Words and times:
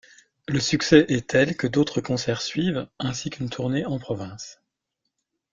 Le 0.47 0.59
succès 0.59 1.05
est 1.09 1.27
tel 1.27 1.55
que 1.55 1.67
d'autres 1.67 2.01
concerts 2.01 2.41
suivent, 2.41 2.87
ainsi 2.97 3.29
qu'une 3.29 3.51
tournée 3.51 3.85
en 3.85 3.99
province. 3.99 4.59